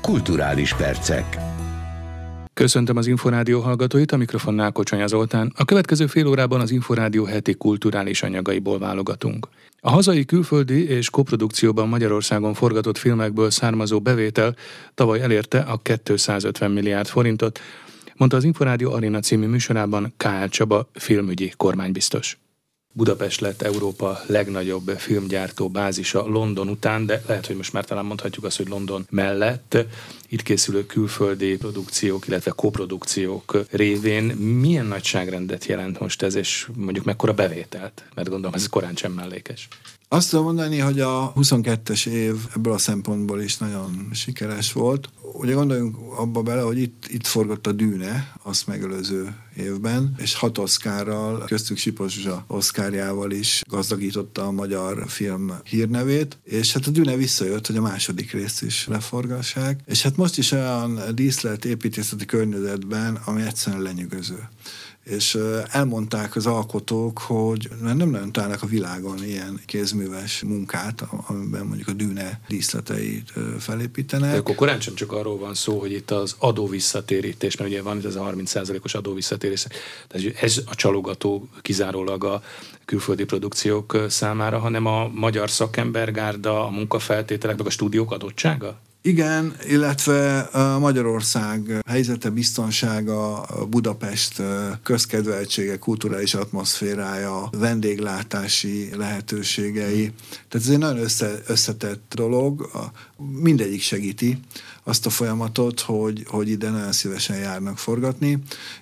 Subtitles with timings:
[0.00, 1.38] Kulturális percek.
[2.54, 5.52] Köszöntöm az Inforádió hallgatóit, a mikrofonnál Kocsonya Zoltán.
[5.56, 9.48] A következő fél órában az Inforádió heti kulturális anyagaiból válogatunk.
[9.80, 14.56] A hazai, külföldi és koprodukcióban Magyarországon forgatott filmekből származó bevétel
[14.94, 17.60] tavaly elérte a 250 milliárd forintot,
[18.16, 20.48] mondta az Inforádió Arena című műsorában K.L.
[20.48, 22.38] Csaba filmügyi kormánybiztos.
[22.98, 28.44] Budapest lett Európa legnagyobb filmgyártó bázisa London után, de lehet, hogy most már talán mondhatjuk
[28.44, 29.76] azt, hogy London mellett
[30.28, 37.32] itt készülő külföldi produkciók, illetve koprodukciók révén milyen nagyságrendet jelent most ez, és mondjuk mekkora
[37.32, 38.04] bevételt?
[38.14, 39.68] Mert gondolom ez korán sem mellékes.
[40.10, 45.08] Azt tudom mondani, hogy a 22-es év ebből a szempontból is nagyon sikeres volt.
[45.32, 50.58] Ugye gondoljunk abba bele, hogy itt, itt forgott a Dűne, azt megelőző évben, és hat
[50.58, 57.16] oszkárral, köztük Sipos Zsuzsa oszkárjával is gazdagította a magyar film hírnevét, és hát a Dűne
[57.16, 63.18] visszajött, hogy a második részt is leforgassák, és hát most is olyan díszlet építészeti környezetben,
[63.24, 64.48] ami egyszerűen lenyűgöző
[65.08, 65.38] és
[65.70, 71.92] elmondták az alkotók, hogy nem nagyon találnak a világon ilyen kézműves munkát, amiben mondjuk a
[71.92, 74.30] dűne díszleteit felépítenek.
[74.32, 77.98] De akkor korán sem csak arról van szó, hogy itt az adóvisszatérítés, mert ugye van
[77.98, 79.66] itt ez a 30%-os adóvisszatérítés,
[80.08, 82.42] tehát ez a csalogató kizárólag a
[82.84, 88.80] külföldi produkciók számára, hanem a magyar szakembergárda, a munkafeltételek, meg a stúdiók adottsága?
[89.02, 90.48] Igen, illetve
[90.80, 94.42] Magyarország helyzete, biztonsága, Budapest
[94.82, 100.12] közkedveltsége, kulturális atmoszférája, vendéglátási lehetőségei.
[100.48, 102.70] Tehát ez egy nagyon össze, összetett dolog,
[103.40, 104.38] mindegyik segíti
[104.84, 108.38] azt a folyamatot, hogy, hogy ide nagyon szívesen járnak forgatni,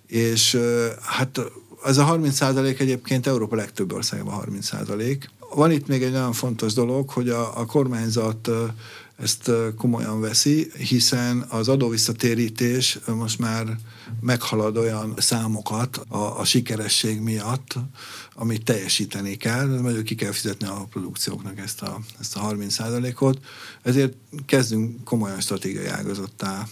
[0.07, 0.59] és
[1.03, 1.41] hát
[1.85, 5.19] ez a 30% egyébként Európa legtöbb országban 30%
[5.55, 8.51] Van itt még egy nagyon fontos dolog, hogy a, a kormányzat
[9.17, 13.77] ezt komolyan veszi, hiszen az adóvisszatérítés most már
[14.21, 17.75] meghalad olyan számokat a, a sikeresség miatt,
[18.35, 23.39] amit teljesíteni kell, mert ki kell fizetni a produkcióknak ezt a, ezt a 30%-ot,
[23.83, 24.13] ezért
[24.47, 26.69] kezdünk komolyan stratégiai ágazottá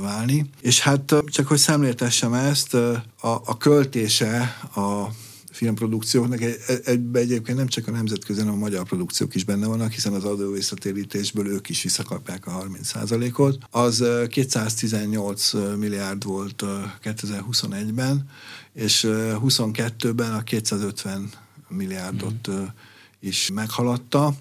[0.00, 0.50] válni.
[0.60, 5.08] És hát csak hogy szemléltessem ezt, a, a költése a
[5.56, 6.40] filmprodukcióknak.
[6.84, 10.24] Egyben egyébként nem csak a nemzetközi, hanem a magyar produkciók is benne vannak, hiszen az
[10.24, 13.58] adóvisszatérítésből ők is visszakapják a 30%-ot.
[13.70, 16.64] Az 218 milliárd volt
[17.02, 18.28] 2021-ben,
[18.72, 21.30] és 22-ben a 250
[21.68, 22.62] milliárdot mm.
[23.20, 24.34] is meghaladta.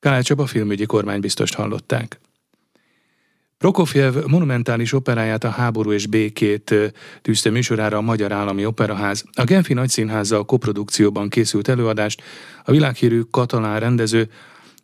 [0.00, 2.20] Kálá Csaba filmügyi kormánybiztost hallották.
[3.58, 6.74] Prokofjev monumentális operáját a háború és békét
[7.22, 9.24] tűzte műsorára a Magyar Állami Operaház.
[9.32, 12.22] A Genfi Nagyszínházzal koprodukcióban készült előadást
[12.64, 14.30] a világhírű katalán rendező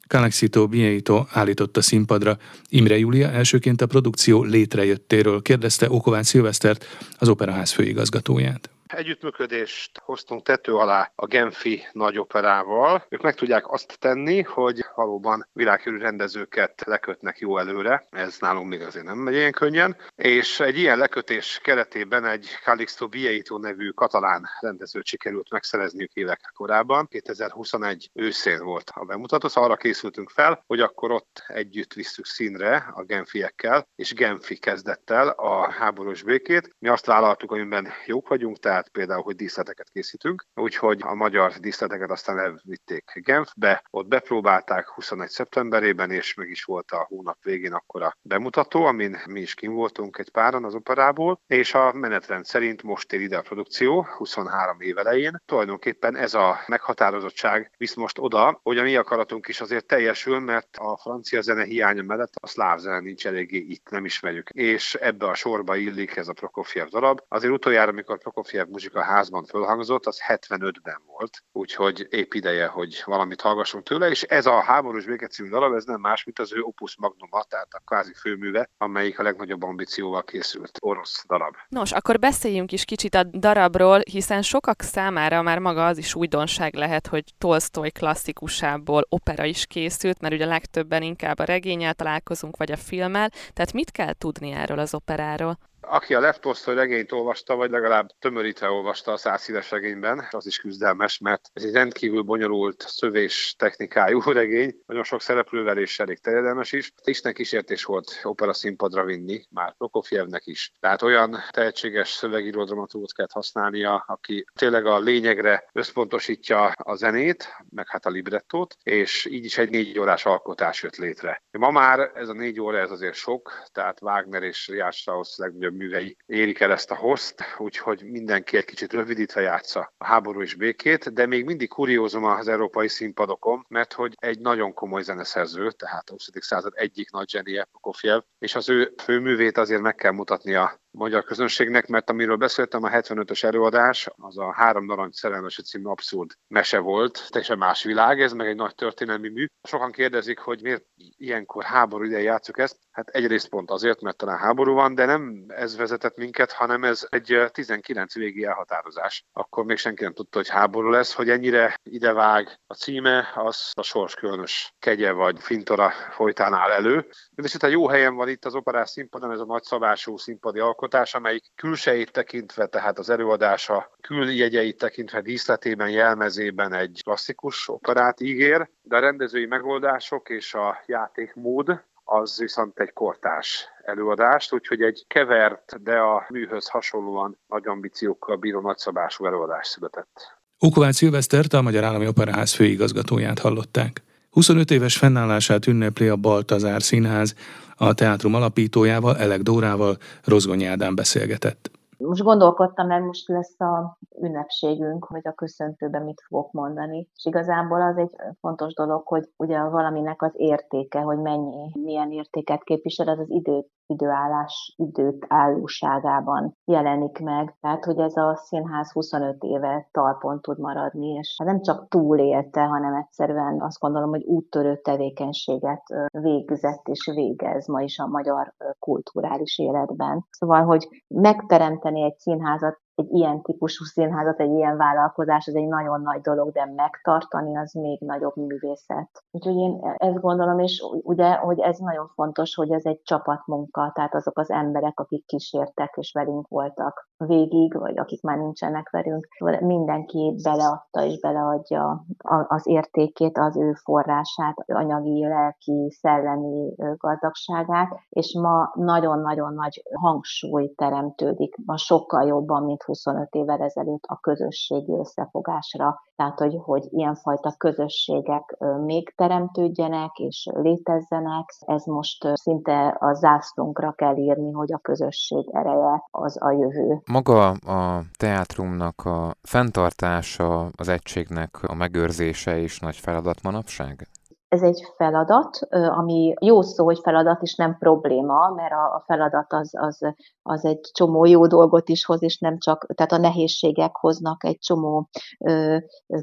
[0.08, 2.38] Calexito Bieito állította színpadra.
[2.68, 6.84] Imre Júlia elsőként a produkció létrejöttéről kérdezte Okovács Szilvesztert,
[7.18, 8.73] az Operaház főigazgatóját.
[8.86, 13.06] Együttműködést hoztunk tető alá a Genfi nagyoperával.
[13.08, 18.06] Ők meg tudják azt tenni, hogy valóban világhírű rendezőket lekötnek jó előre.
[18.10, 19.96] Ez nálunk még azért nem megy ilyen könnyen.
[20.16, 27.06] És egy ilyen lekötés keretében egy Calixto Bieito nevű katalán rendezőt sikerült megszerezniük évek korábban.
[27.10, 32.92] 2021 őszén volt a bemutató, szóval arra készültünk fel, hogy akkor ott együtt visszük színre
[32.94, 36.74] a genfiekkel, és Genfi kezdett el a háborús békét.
[36.78, 41.52] Mi azt vállaltuk, amiben jók vagyunk, tehát tehát például, hogy díszleteket készítünk, úgyhogy a magyar
[41.52, 45.28] díszleteket aztán elvitték Genfbe, ott bepróbálták 21.
[45.28, 49.72] szeptemberében, és meg is volt a hónap végén akkor a bemutató, amin mi is kim
[49.72, 54.80] voltunk egy páran az operából, és a menetrend szerint most ér ide a produkció, 23
[54.80, 55.42] év elején.
[55.46, 60.76] Tulajdonképpen ez a meghatározottság visz most oda, hogy a mi akaratunk is azért teljesül, mert
[60.76, 64.48] a francia zene hiánya mellett a szláv zene nincs eléggé itt, nem ismerjük.
[64.48, 67.20] És ebbe a sorba illik ez a Prokofiev darab.
[67.28, 73.40] Azért utoljára, amikor Prokofiev muzsika házban fölhangzott, az 75-ben volt, úgyhogy épp ideje, hogy valamit
[73.40, 76.60] hallgassunk tőle, és ez a háborús béke című darab, ez nem más, mint az ő
[76.60, 81.54] opus magnuma, tehát a kvázi főműve, amelyik a legnagyobb ambícióval készült orosz darab.
[81.68, 86.74] Nos, akkor beszéljünk is kicsit a darabról, hiszen sokak számára már maga az is újdonság
[86.74, 92.72] lehet, hogy Tolstoy klasszikusából opera is készült, mert ugye legtöbben inkább a regényel találkozunk, vagy
[92.72, 95.58] a filmmel, tehát mit kell tudni erről az operáról?
[95.86, 100.58] Aki a Lev Tolstoy regényt olvasta, vagy legalább tömörítve olvasta a százszíves regényben, az is
[100.58, 106.72] küzdelmes, mert ez egy rendkívül bonyolult szövés technikájú regény, nagyon sok szereplővel és elég terjedelmes
[106.72, 106.92] is.
[107.04, 110.72] Isten kísértés volt opera színpadra vinni, már Prokofjevnek is.
[110.80, 117.88] Tehát olyan tehetséges szövegíró dramaturgot kellett használnia, aki tényleg a lényegre összpontosítja a zenét, meg
[117.88, 121.42] hát a librettót, és így is egy négy órás alkotás jött létre.
[121.50, 125.73] Ma már ez a négy óra ez azért sok, tehát Wagner és Richard Strauss legnagyobb
[125.74, 130.54] művei érik el ezt a host, úgyhogy mindenki egy kicsit rövidítve játsza a háború és
[130.54, 136.08] békét, de még mindig kuriózom az európai színpadokon, mert hogy egy nagyon komoly zeneszerző, tehát
[136.08, 136.28] a 20.
[136.40, 141.86] század egyik nagy zsenie, Prokofjev, és az ő főművét azért meg kell mutatnia magyar közönségnek,
[141.86, 147.26] mert amiről beszéltem, a 75-ös előadás, az a Három Narancs szerelmese című abszurd mese volt,
[147.28, 149.46] teljesen más világ, ez meg egy nagy történelmi mű.
[149.62, 150.84] Sokan kérdezik, hogy miért
[151.16, 152.76] ilyenkor háború ide játszuk ezt.
[152.90, 157.06] Hát egyrészt pont azért, mert talán háború van, de nem ez vezetett minket, hanem ez
[157.08, 159.24] egy 19 végi elhatározás.
[159.32, 163.82] Akkor még senki nem tudta, hogy háború lesz, hogy ennyire idevág a címe, az a
[163.82, 167.06] sors különös kegye vagy fintora folytán áll elő.
[167.34, 171.14] És itt jó helyen van itt az operás színpadon, ez a nagyszabású színpadi alkotás, alkotás,
[171.14, 178.96] amelyik külsejét tekintve, tehát az előadása küljegyeit tekintve díszletében, jelmezében egy klasszikus operát ígér, de
[178.96, 185.96] a rendezői megoldások és a játékmód az viszont egy kortás előadást, úgyhogy egy kevert, de
[185.96, 190.38] a műhöz hasonlóan nagy ambíciókkal bíró nagyszabású előadás született.
[190.58, 194.02] Ukovács Szilvesztert, a Magyar Állami Operaház főigazgatóját hallották.
[194.30, 197.34] 25 éves fennállását ünnepli a Baltazár Színház,
[197.76, 201.70] a teátrum alapítójával, Elek Dórával Rozgonyi Ádám beszélgetett.
[201.98, 207.08] Most gondolkodtam, mert most lesz a ünnepségünk, hogy a köszöntőben mit fogok mondani.
[207.14, 208.10] És igazából az egy
[208.40, 213.66] fontos dolog, hogy ugye valaminek az értéke, hogy mennyi, milyen értéket képvisel, az az idő,
[213.86, 217.56] időállás, időt állóságában jelenik meg.
[217.60, 222.94] Tehát, hogy ez a színház 25 éve talpon tud maradni, és nem csak túlélte, hanem
[222.94, 230.26] egyszerűen azt gondolom, hogy úttörő tevékenységet végzett és végez ma is a magyar kulturális életben.
[230.30, 236.00] Szóval, hogy megteremteni egy színházat egy ilyen típusú színházat, egy ilyen vállalkozás, ez egy nagyon
[236.00, 239.24] nagy dolog, de megtartani az még nagyobb művészet.
[239.30, 244.14] Úgyhogy én ezt gondolom, és ugye, hogy ez nagyon fontos, hogy ez egy csapatmunka, tehát
[244.14, 249.26] azok az emberek, akik kísértek és velünk voltak végig, vagy akik már nincsenek velünk,
[249.60, 252.04] mindenki beleadta és beleadja
[252.48, 261.56] az értékét, az ő forrását, anyagi, lelki, szellemi gazdagságát, és ma nagyon-nagyon nagy hangsúly teremtődik,
[261.66, 268.56] ma sokkal jobban, mint 25 évvel ezelőtt a közösségi összefogásra, tehát hogy, hogy ilyenfajta közösségek
[268.84, 276.04] még teremtődjenek és létezzenek, ez most szinte a zászlónkra kell írni, hogy a közösség ereje
[276.10, 277.02] az a jövő.
[277.14, 284.08] Maga a teátrumnak a fenntartása, az egységnek a megőrzése is nagy feladat manapság?
[284.54, 289.70] ez egy feladat, ami jó szó, hogy feladat, és nem probléma, mert a feladat az,
[289.72, 289.98] az,
[290.46, 294.58] az egy csomó jó dolgot is hoz, és nem csak, tehát a nehézségek hoznak egy
[294.58, 295.08] csomó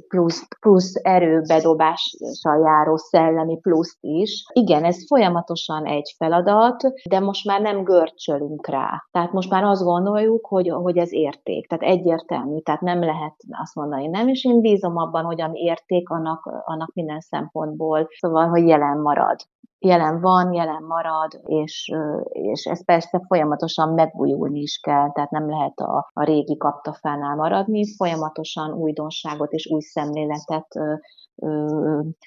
[0.08, 4.46] plusz, plusz erőbedobással járó szellemi pluszt is.
[4.54, 9.04] Igen, ez folyamatosan egy feladat, de most már nem görcsölünk rá.
[9.12, 11.68] Tehát most már azt gondoljuk, hogy, hogy ez érték.
[11.68, 16.10] Tehát egyértelmű, tehát nem lehet azt mondani, nem, és én bízom abban, hogy ami érték,
[16.10, 19.40] annak, annak minden szempontból Szóval, hogy jelen marad.
[19.84, 21.92] Jelen van, jelen marad, és,
[22.30, 27.96] és ez persze folyamatosan megújulni is kell, tehát nem lehet a, a régi kaptafánál maradni,
[27.96, 30.68] folyamatosan újdonságot és új szemléletet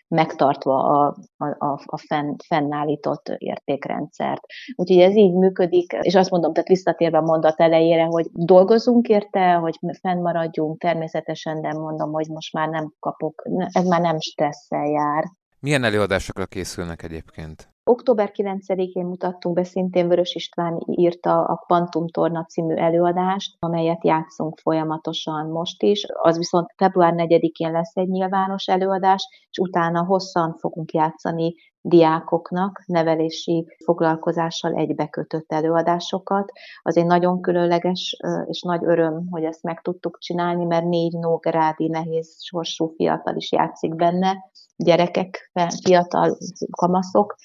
[0.09, 1.17] megtartva a,
[1.59, 4.41] a, a fenn, fennállított értékrendszert.
[4.77, 9.53] Úgyhogy ez így működik, és azt mondom, tehát visszatérve a mondat elejére, hogy dolgozunk érte,
[9.53, 13.43] hogy fennmaradjunk, természetesen, de mondom, hogy most már nem kapok,
[13.73, 15.25] ez már nem stresszel jár,
[15.65, 17.69] milyen előadásokra készülnek egyébként?
[17.85, 24.59] Október 9-én mutattunk be, szintén Vörös István írta a Quantum Torna című előadást, amelyet játszunk
[24.59, 26.05] folyamatosan most is.
[26.23, 31.55] Az viszont február 4-én lesz egy nyilvános előadás, és utána hosszan fogunk játszani
[31.87, 36.53] diákoknak nevelési foglalkozással egybekötött előadásokat.
[36.83, 41.89] Az egy nagyon különleges és nagy öröm, hogy ezt meg tudtuk csinálni, mert négy nógrádi
[41.89, 45.51] nehéz sorsú fiatal is játszik benne, gyerekek,
[45.83, 46.39] fiatal
[46.71, 47.37] kamaszok,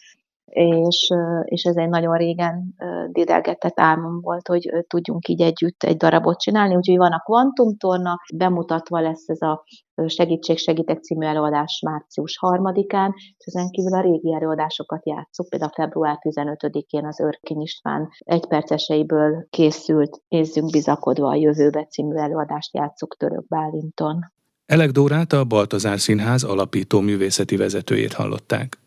[0.49, 1.09] és,
[1.43, 2.75] és ez egy nagyon régen
[3.11, 8.99] dédelgetett álmom volt, hogy tudjunk így együtt egy darabot csinálni, úgyhogy van a kvantumtorna, bemutatva
[8.99, 9.63] lesz ez a
[10.05, 16.17] Segítség Segítek című előadás március 3-án, és ezen kívül a régi előadásokat játszuk, például február
[16.21, 24.31] 15-én az Örkény István egyperceseiből készült Nézzünk bizakodva a jövőbe című előadást játszuk Török Bálinton.
[24.65, 28.77] Elek Dórát a Baltazár Színház alapító művészeti vezetőjét hallották.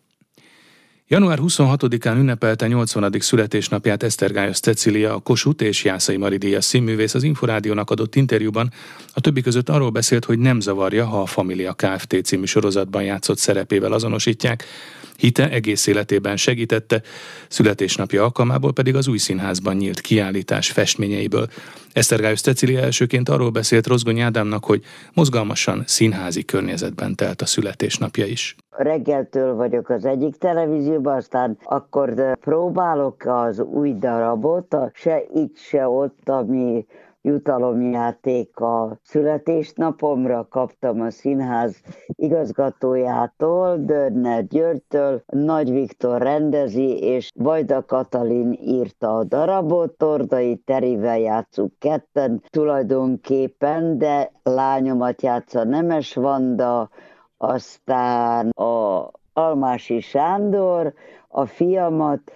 [1.13, 3.15] Január 26-án ünnepelte 80.
[3.19, 8.73] születésnapját Esztergályos Cecília, a Kossuth és Jászai Maridias színművész az Inforádiónak adott interjúban.
[9.13, 12.17] A többi között arról beszélt, hogy nem zavarja, ha a Familia Kft.
[12.25, 14.65] című sorozatban játszott szerepével azonosítják.
[15.23, 17.03] Hite egész életében segítette,
[17.49, 21.47] születésnapja alkalmából pedig az új színházban nyílt kiállítás festményeiből.
[21.93, 24.83] Esztergályos Cecília elsőként arról beszélt Rozgony Ádámnak, hogy
[25.15, 28.57] mozgalmasan színházi környezetben telt a születésnapja is.
[28.71, 36.29] Reggeltől vagyok az egyik televízióban, aztán akkor próbálok az új darabot, se itt, se ott,
[36.29, 36.87] ami
[37.23, 48.53] jutalomjáték a születésnapomra kaptam a színház igazgatójától, Dörner Györgytől, Nagy Viktor rendezi, és Vajda Katalin
[48.61, 56.91] írta a darabot, Tordai Terivel játszunk ketten tulajdonképpen, de lányomat játsza Nemes Vanda,
[57.37, 60.95] aztán a Almási Sándor,
[61.29, 62.33] a fiamat,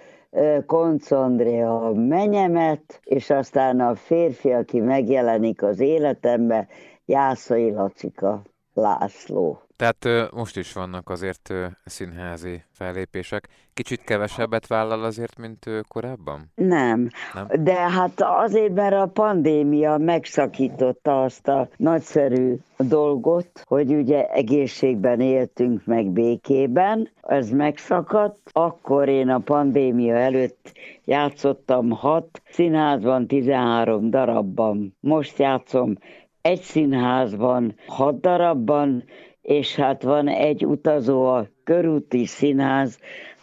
[0.65, 6.67] Konc Andrea menyemet, és aztán a férfi, aki megjelenik az életembe,
[7.05, 8.41] Jászai Lacika
[8.73, 9.66] László.
[9.77, 11.53] Tehát most is vannak azért
[11.85, 13.47] színházi fellépések.
[13.73, 16.51] Kicsit kevesebbet vállal azért, mint korábban?
[16.55, 17.09] Nem.
[17.33, 25.19] Nem, de hát azért, mert a pandémia megszakította azt a nagyszerű dolgot, hogy ugye egészségben
[25.19, 28.39] éltünk meg békében, ez megszakadt.
[28.51, 30.71] Akkor én a pandémia előtt
[31.05, 34.95] játszottam hat színházban, 13 darabban.
[34.99, 35.97] Most játszom
[36.41, 39.03] egy színházban, hat darabban,
[39.47, 42.99] és hát van egy utazó a körúti színház,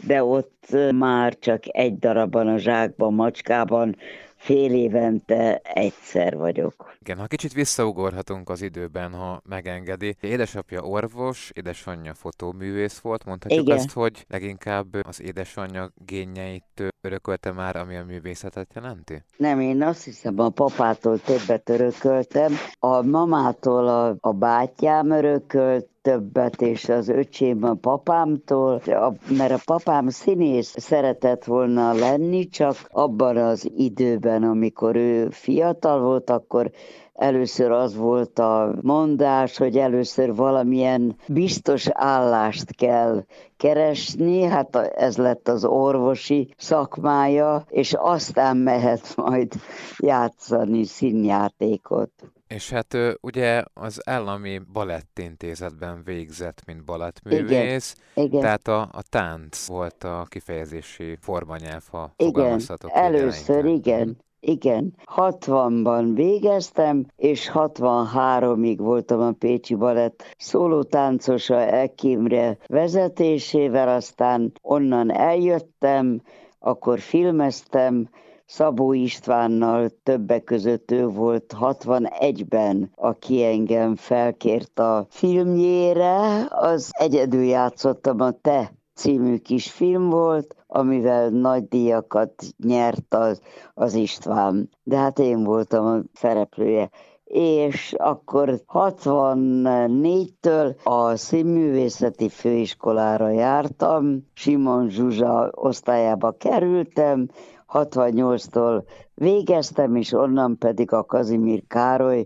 [0.06, 3.96] de ott már csak egy darabban a zsákban, macskában
[4.36, 6.93] fél évente egyszer vagyok.
[7.06, 10.16] Igen, ha kicsit visszaugorhatunk az időben, ha megengedi.
[10.20, 13.76] Édesapja orvos, édesanyja fotóművész volt, mondhatjuk Igen.
[13.76, 19.22] azt, hogy leginkább az édesanyja génjeit örökölte már, ami a művészetet jelenti?
[19.36, 26.62] Nem, én azt hiszem a papától többet örököltem, a mamától a, a bátyám örökölt, többet,
[26.62, 28.82] és az öcsém a papámtól,
[29.28, 36.30] mert a papám színész szeretett volna lenni, csak abban az időben, amikor ő fiatal volt,
[36.30, 36.70] akkor
[37.14, 43.24] Először az volt a mondás, hogy először valamilyen biztos állást kell
[43.56, 49.52] keresni, hát ez lett az orvosi szakmája, és aztán mehet majd
[49.98, 52.10] játszani színjátékot.
[52.48, 58.40] És hát ugye az állami balettintézetben végzett, mint balettművész, igen, igen.
[58.40, 64.16] tehát a, a tánc volt a kifejezési formanyelv, ha igen, először igen.
[64.46, 76.22] Igen, 60-ban végeztem, és 63-ig voltam a Pécsi Balett szólótáncosa Ekimre vezetésével, aztán onnan eljöttem,
[76.58, 78.08] akkor filmeztem,
[78.46, 88.20] Szabó Istvánnal többek között ő volt 61-ben, aki engem felkért a filmjére, az egyedül játszottam
[88.20, 93.40] a Te című kis film volt, amivel nagy díjakat nyert az,
[93.74, 94.70] az István.
[94.82, 96.90] De hát én voltam a szereplője.
[97.24, 107.28] És akkor 64-től a színművészeti főiskolára jártam, Simon Zsuzsa osztályába kerültem,
[107.72, 108.84] 68-tól
[109.14, 112.24] végeztem, és onnan pedig a Kazimír Károly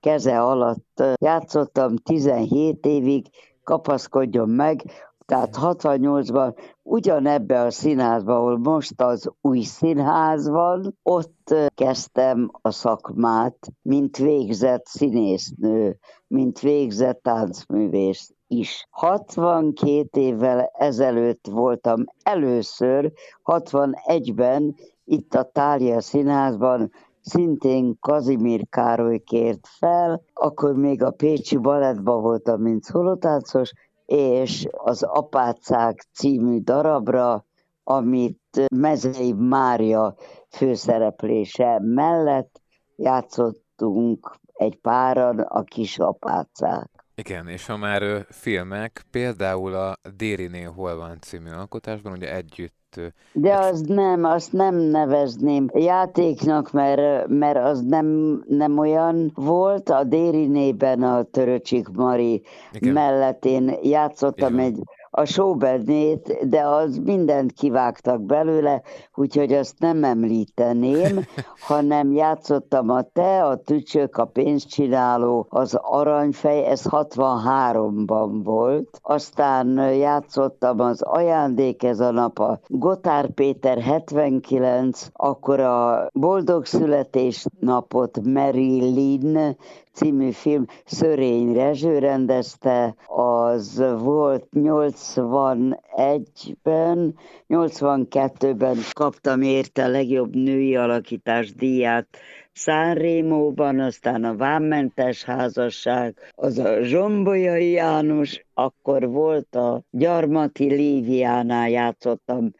[0.00, 3.26] keze alatt játszottam 17 évig,
[3.62, 4.82] kapaszkodjon meg,
[5.26, 13.58] tehát 68-ban ugyanebbe a színházba, ahol most az új színház van, ott kezdtem a szakmát,
[13.82, 18.86] mint végzett színésznő, mint végzett táncművész is.
[18.90, 23.12] 62 évvel ezelőtt voltam először,
[23.44, 26.90] 61-ben itt a Tália Színházban
[27.20, 33.72] szintén Kazimír Károly kért fel, akkor még a Pécsi Balettban voltam, mint szolotáncos,
[34.06, 37.46] és az Apácák című darabra,
[37.82, 40.14] amit Mezei Mária
[40.48, 42.60] főszereplése mellett
[42.96, 46.90] játszottunk egy páran a kis apácák.
[47.14, 52.85] Igen, és ha már filmek, például a Dérinél hol van című alkotásban, ugye együtt
[53.32, 59.90] De az nem, azt nem nevezném játéknak, mert, mert az nem, nem olyan volt.
[59.90, 62.92] A Dérinében a Töröcsik Mari Igen.
[62.92, 64.64] mellett én játszottam Igen.
[64.64, 64.78] egy
[65.16, 68.82] a showbernét, de az mindent kivágtak belőle,
[69.14, 71.24] úgyhogy azt nem említeném,
[71.68, 78.98] hanem játszottam a te, a tücsök, a pénzcsináló, az aranyfej, ez 63-ban volt.
[79.02, 88.20] Aztán játszottam az ajándék ez a nap, a Gotár Péter 79, akkor a boldog születésnapot
[88.24, 89.56] Marilyn
[89.96, 97.14] című film Szörény Rezső rendezte, az volt 81-ben,
[97.48, 102.08] 82-ben kaptam érte a legjobb női alakítás díját
[102.52, 112.52] Szánrémóban, aztán a Vámmentes házasság, az a Zsombolyai János, akkor volt a Gyarmati Líviánál játszottam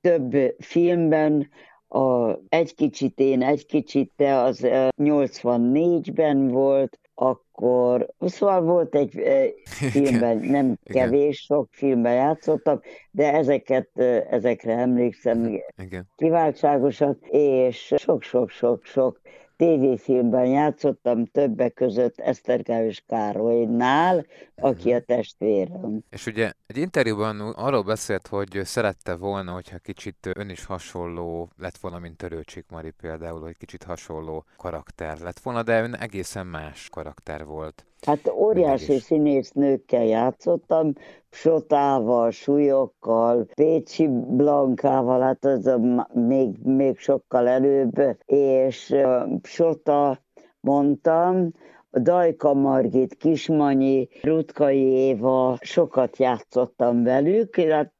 [0.00, 1.48] több filmben,
[1.90, 4.60] a Egy kicsit én, egy kicsit te, az
[4.96, 9.10] 84-ben volt, akkor, szóval volt egy
[9.92, 12.80] filmben, nem kevés, sok filmben játszottam,
[13.10, 13.98] de ezeket,
[14.30, 16.08] ezekre emlékszem Igen.
[16.16, 19.20] kiváltságosan, és sok-sok-sok-sok
[19.60, 24.26] tévéfilmben játszottam többek között Esztergályos Károlynál,
[24.56, 26.00] aki a testvérem.
[26.10, 31.76] És ugye egy interjúban arról beszélt, hogy szerette volna, hogyha kicsit ön is hasonló lett
[31.76, 36.88] volna, mint Törőcsik Mari például, hogy kicsit hasonló karakter lett volna, de ön egészen más
[36.90, 37.84] karakter volt.
[38.06, 40.92] Hát óriási színésznőkkel játszottam,
[41.30, 47.92] Sotával, Súlyokkal, Pécsi Blankával, hát az a, még, még sokkal előbb,
[48.26, 48.94] és
[49.42, 50.18] Sota
[50.60, 51.52] mondtam,
[51.92, 57.92] Dajka Margit, Kismanyi, Rutkai Éva, sokat játszottam velük, hát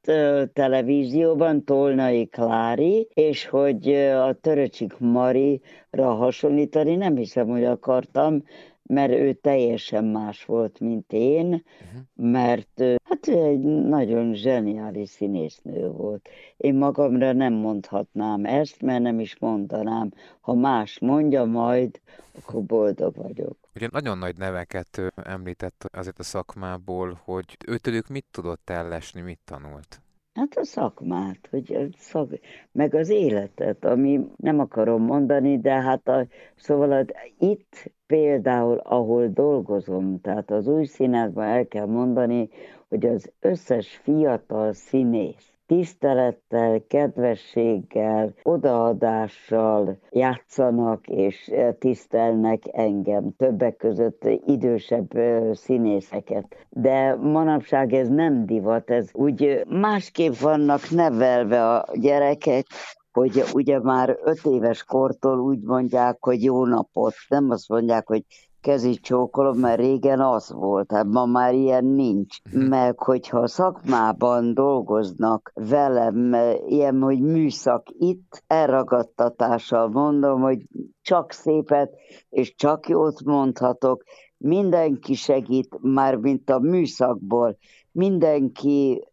[0.53, 8.43] televízióban Tolnai Klári, és hogy a Töröcsik Marira hasonlítani nem hiszem, hogy akartam,
[8.91, 12.31] mert ő teljesen más volt, mint én, uh-huh.
[12.31, 16.29] mert hát ő egy nagyon zseniális színésznő volt.
[16.57, 20.11] Én magamra nem mondhatnám ezt, mert nem is mondanám.
[20.39, 21.99] Ha más mondja majd,
[22.41, 23.57] akkor boldog vagyok.
[23.75, 30.01] Ugye nagyon nagy neveket említett azért a szakmából, hogy őtőlük mit tudott ellesni, mit tanult?
[30.33, 32.29] Hát a szakmát, hogy a szak,
[32.71, 37.05] meg az életet, ami nem akarom mondani, de hát a, szóval a,
[37.39, 42.49] itt például, ahol dolgozom, tehát az új színházban el kell mondani,
[42.89, 54.27] hogy az összes fiatal színész, tisztelettel, kedvességgel, odaadással játszanak és eh, tisztelnek engem, többek között
[54.45, 56.67] idősebb eh, színészeket.
[56.69, 62.65] De manapság ez nem divat, ez úgy másképp vannak nevelve a gyerekek,
[63.11, 68.23] hogy ugye már öt éves kortól úgy mondják, hogy jó napot, nem azt mondják, hogy
[68.61, 72.37] kezi csókolom, mert régen az volt, hát ma már ilyen nincs.
[72.51, 72.61] Mhm.
[72.61, 76.33] Meg hogyha szakmában dolgoznak velem,
[76.67, 80.61] ilyen, hogy műszak itt, elragadtatással mondom, hogy
[81.01, 81.91] csak szépet
[82.29, 84.03] és csak jót mondhatok,
[84.37, 87.57] mindenki segít, már mint a műszakból,
[87.91, 89.03] mindenki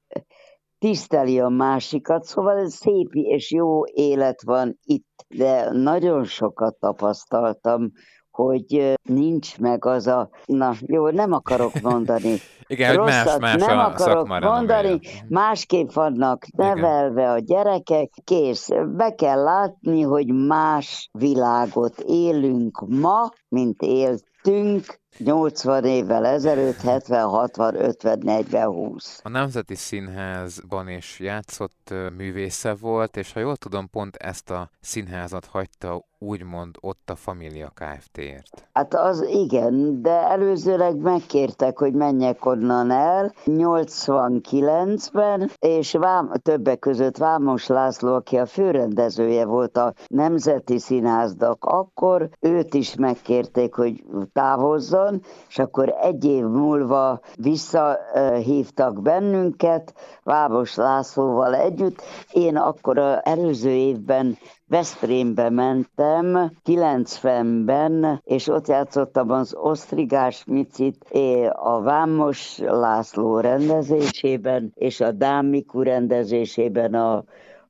[0.79, 7.93] tiszteli a másikat, szóval ez szép és jó élet van itt, de nagyon sokat tapasztaltam,
[8.43, 12.37] hogy nincs meg az a, na jó, nem akarok mondani.
[12.67, 15.01] Igen, Rosszat hogy más, más nem a akarok mondani, mhm.
[15.29, 17.33] másképp vannak nevelve Igen.
[17.33, 18.69] a gyerekek, kész.
[18.97, 27.75] Be kell látni, hogy más világot élünk ma, mint éltünk 80 évvel ezelőtt, 70, 60,
[27.75, 29.21] 50, 40, 20.
[29.23, 35.47] A Nemzeti Színházban is játszott művésze volt, és ha jól tudom, pont ezt a színházat
[35.47, 38.69] hagyta úgymond ott a Família Kft-ért.
[38.73, 47.17] Hát az igen, de előzőleg megkértek, hogy menjek onnan el 89-ben, és Vám, többek között
[47.17, 52.95] Vámos László, aki a főrendezője volt a Nemzeti Színháznak, akkor őt is
[53.39, 62.03] megkérték, hogy távozzon, és akkor egy év múlva visszahívtak bennünket, Vámos Lászlóval együtt.
[62.33, 71.05] Én akkor az előző évben Veszprémbe mentem 90-ben, és ott játszottam az Osztrigás Micit
[71.53, 77.25] a Vámos László rendezésében, és a Dámiku rendezésében a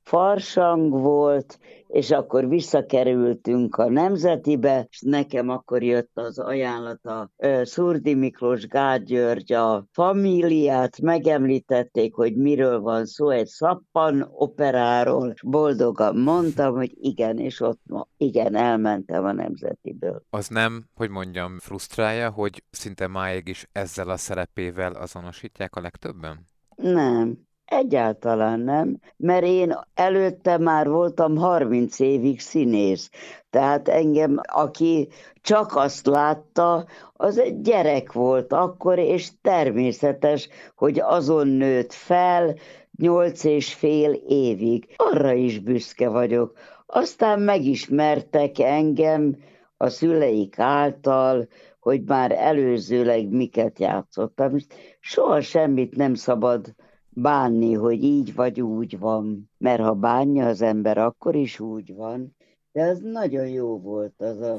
[0.09, 7.31] farsang volt, és akkor visszakerültünk a Nemzetibe, és nekem akkor jött az ajánlata
[7.63, 15.43] Szurdi Miklós Gágy György a famíliát, megemlítették, hogy miről van szó, egy szappan operáról, és
[15.43, 20.23] boldogan mondtam, hogy igen, és ott ma, igen, elmentem a Nemzetiből.
[20.31, 26.47] Az nem, hogy mondjam, frusztrálja, hogy szinte máig is ezzel a szerepével azonosítják a legtöbben?
[26.77, 33.11] Nem, Egyáltalán nem, mert én előtte már voltam 30 évig színész.
[33.51, 35.09] Tehát engem, aki
[35.41, 42.55] csak azt látta, az egy gyerek volt akkor, és természetes, hogy azon nőtt fel
[42.99, 44.95] nyolc és fél évig.
[44.97, 46.59] Arra is büszke vagyok.
[46.87, 49.37] Aztán megismertek engem
[49.77, 51.49] a szüleik által,
[51.81, 54.57] hogy már előzőleg miket játszottam.
[55.01, 56.75] Soha semmit nem szabad
[57.21, 62.37] bánni, hogy így vagy úgy van, mert ha bánja az ember, akkor is úgy van.
[62.73, 64.59] De az nagyon jó volt az a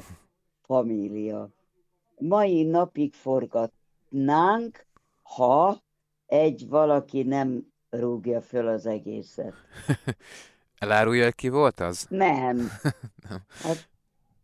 [0.61, 1.49] família.
[2.17, 4.85] Mai napig forgatnánk,
[5.21, 5.83] ha
[6.25, 9.53] egy valaki nem rúgja föl az egészet.
[10.77, 12.05] Elárulja, ki volt az?
[12.09, 12.57] Nem.
[13.29, 13.43] nem.
[13.47, 13.89] Hát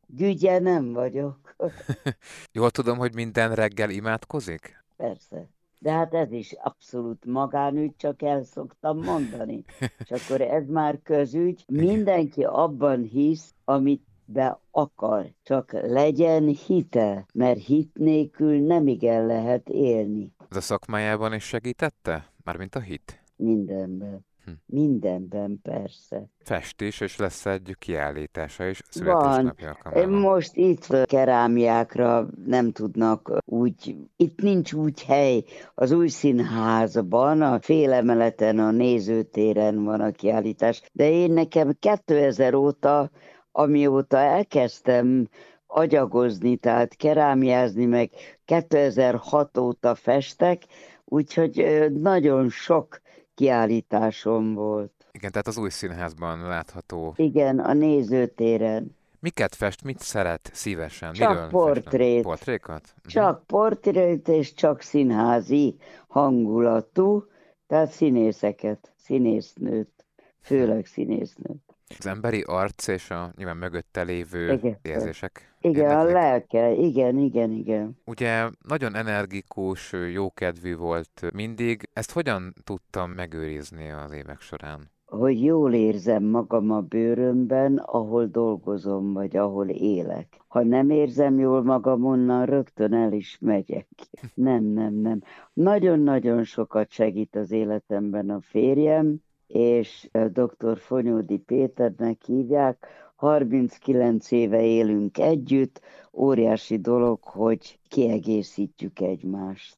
[0.07, 1.55] gügye nem vagyok.
[2.51, 4.83] Jól tudom, hogy minden reggel imádkozik?
[4.97, 5.54] Persze.
[5.85, 9.63] De hát ez is abszolút magánügy, csak el szoktam mondani.
[9.97, 11.63] És akkor ez már közügy.
[11.67, 19.69] Mindenki abban hisz, amit be akar, csak legyen hite, mert hit nélkül nem igen lehet
[19.69, 20.31] élni.
[20.49, 22.31] Ez a szakmájában is segítette?
[22.43, 23.23] Mármint a hit?
[23.35, 24.25] Mindenben.
[24.45, 24.51] Hm.
[24.65, 26.29] Mindenben persze.
[26.43, 30.09] Festés, és lesz egy kiállítása is születésnapja Van.
[30.09, 35.43] Most itt kerámiákra nem tudnak úgy, itt nincs úgy hely.
[35.75, 43.09] Az új színházban, a félemeleten, a nézőtéren van a kiállítás, de én nekem 2000 óta,
[43.51, 45.27] amióta elkezdtem
[45.67, 48.09] agyagozni, tehát kerámiázni, meg
[48.45, 50.63] 2006 óta festek,
[51.05, 53.03] úgyhogy nagyon sok
[53.35, 54.91] kiállításom volt.
[55.11, 57.13] Igen, tehát az új színházban látható.
[57.17, 58.95] Igen, a nézőtéren.
[59.19, 61.13] Miket fest, mit szeret szívesen?
[61.13, 62.21] Csak Miről portrét.
[62.21, 62.93] Portrékat?
[62.95, 63.07] Mhm.
[63.07, 65.75] Csak portrét és csak színházi
[66.07, 67.25] hangulatú,
[67.67, 70.05] tehát színészeket, színésznőt,
[70.41, 71.64] főleg színésznőt.
[71.99, 74.77] Az emberi arc és a nyilván mögötte lévő igen.
[74.81, 75.55] érzések.
[75.61, 76.07] Igen, érdeklik.
[76.07, 77.97] a lelke, igen, igen, igen.
[78.05, 81.89] Ugye nagyon energikus, jókedvű volt mindig.
[81.93, 84.93] Ezt hogyan tudtam megőrizni az évek során?
[85.05, 90.27] Hogy jól érzem magam a bőrömben, ahol dolgozom, vagy ahol élek.
[90.47, 93.87] Ha nem érzem jól magam, onnan rögtön el is megyek.
[94.33, 95.21] Nem, nem, nem.
[95.53, 99.23] Nagyon-nagyon sokat segít az életemben a férjem,
[99.55, 100.77] és dr.
[100.77, 105.81] Fonyódi Péternek hívják, 39 éve élünk együtt,
[106.13, 109.77] óriási dolog, hogy kiegészítjük egymást.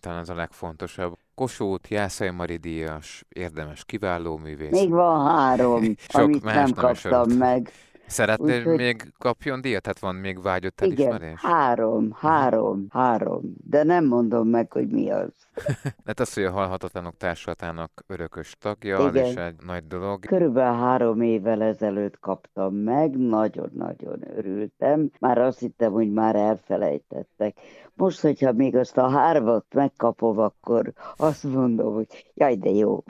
[0.00, 1.16] Talán ez a legfontosabb.
[1.34, 4.70] Kossuth, Jászai Mari díjas, érdemes, kiváló művész.
[4.70, 7.70] Még van három, amit nem kaptam meg.
[8.08, 8.76] Szeretnél Úgyhogy...
[8.76, 9.82] még kapjon díjat?
[9.82, 11.16] Tehát van még vágyott elismerés?
[11.16, 13.54] Igen, három, három, három.
[13.64, 15.32] De nem mondom meg, hogy mi az.
[16.06, 19.24] hát az, hogy a Halhatatlanok Társulatának örökös tagja, Igen.
[19.24, 20.20] az is egy nagy dolog.
[20.20, 25.10] Körülbelül három évvel ezelőtt kaptam meg, nagyon-nagyon örültem.
[25.18, 27.56] Már azt hittem, hogy már elfelejtettek.
[27.94, 33.02] Most, hogyha még azt a hármat megkapom, akkor azt mondom, hogy jaj, de jó.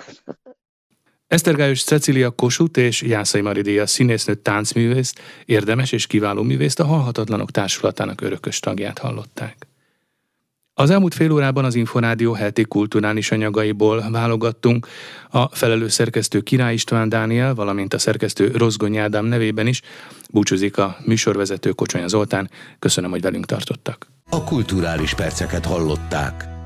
[1.29, 8.21] Esztergályos Cecilia Kossuth és Jászai Maridia színésznő táncművészt, érdemes és kiváló művészt a Halhatatlanok Társulatának
[8.21, 9.67] örökös tagját hallották.
[10.75, 14.87] Az elmúlt fél órában az Inforádió heti kulturális anyagaiból válogattunk.
[15.31, 19.83] A felelős szerkesztő Király István Dániel, valamint a szerkesztő Rozgony Ádám nevében is
[20.31, 22.51] búcsúzik a műsorvezető Kocsonya Zoltán.
[22.79, 24.07] Köszönöm, hogy velünk tartottak.
[24.31, 26.58] A kulturális perceket hallották.